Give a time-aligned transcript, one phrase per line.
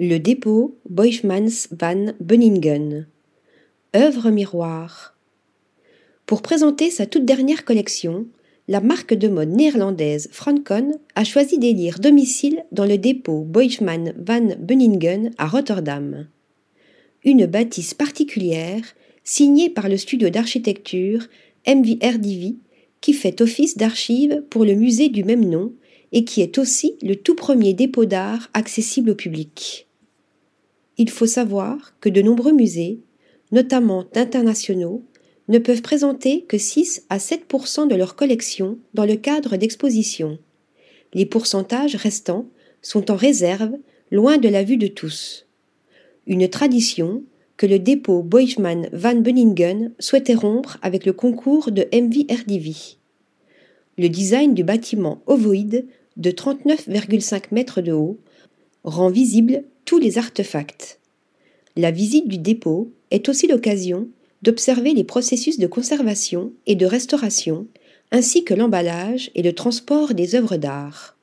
[0.00, 3.08] Le dépôt Boijmans van Beuningen.
[3.96, 5.18] Œuvre miroir.
[6.24, 8.28] Pour présenter sa toute dernière collection,
[8.68, 14.54] la marque de mode néerlandaise Francon a choisi d'élire domicile dans le dépôt Boijman van
[14.60, 16.28] Beuningen à Rotterdam.
[17.24, 18.84] Une bâtisse particulière,
[19.24, 21.26] signée par le studio d'architecture
[21.66, 22.54] MVRDV,
[23.00, 25.72] qui fait office d'archive pour le musée du même nom
[26.12, 29.87] et qui est aussi le tout premier dépôt d'art accessible au public.
[30.98, 32.98] Il faut savoir que de nombreux musées,
[33.52, 35.04] notamment internationaux,
[35.46, 40.38] ne peuvent présenter que 6 à 7% de leur collection dans le cadre d'expositions.
[41.14, 42.46] Les pourcentages restants
[42.82, 43.72] sont en réserve,
[44.10, 45.46] loin de la vue de tous.
[46.26, 47.22] Une tradition
[47.56, 52.96] que le dépôt Boijman van Beuningen souhaitait rompre avec le concours de MVRDV.
[53.96, 55.86] Le design du bâtiment ovoïde
[56.16, 58.18] de 39,5 mètres de haut
[58.84, 59.64] rend visible
[59.96, 60.98] les artefacts.
[61.76, 64.08] La visite du dépôt est aussi l'occasion
[64.42, 67.66] d'observer les processus de conservation et de restauration,
[68.12, 71.16] ainsi que l'emballage et le transport des œuvres d'art.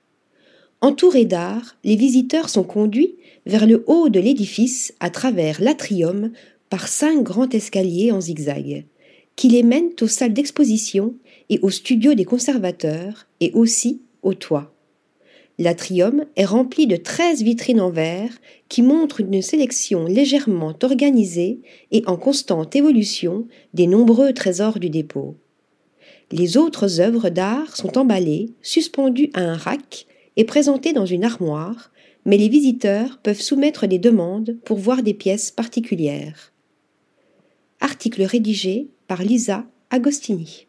[0.82, 6.32] Entourés d'art, les visiteurs sont conduits vers le haut de l'édifice à travers l'atrium
[6.70, 8.86] par cinq grands escaliers en zigzag,
[9.36, 11.16] qui les mènent aux salles d'exposition
[11.50, 14.75] et aux studios des conservateurs et aussi au toit.
[15.58, 18.32] L'atrium est rempli de treize vitrines en verre
[18.68, 25.38] qui montrent une sélection légèrement organisée et en constante évolution des nombreux trésors du dépôt.
[26.32, 31.92] Les autres œuvres d'art sont emballées, suspendues à un rack et présentées dans une armoire,
[32.26, 36.52] mais les visiteurs peuvent soumettre des demandes pour voir des pièces particulières.
[37.80, 40.68] Article rédigé par Lisa Agostini.